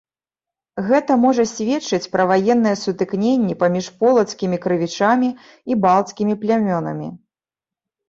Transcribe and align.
Гэта 0.87 1.17
можа 1.25 1.45
сведчыць 1.51 2.11
пра 2.15 2.23
ваенныя 2.31 2.79
сутыкненні 2.85 3.59
паміж 3.61 3.93
полацкімі 4.01 4.61
крывічамі 4.67 5.29
і 5.33 5.73
балцкімі 5.89 6.33
плямёнамі. 6.45 7.17